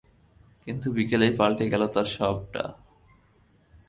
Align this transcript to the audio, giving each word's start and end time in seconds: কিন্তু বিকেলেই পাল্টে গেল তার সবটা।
কিন্তু 0.67 0.87
বিকেলেই 0.91 1.33
পাল্টে 1.37 1.65
গেল 1.69 1.83
তার 1.87 2.07
সবটা। 2.17 2.63